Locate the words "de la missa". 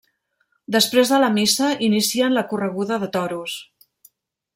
1.11-1.69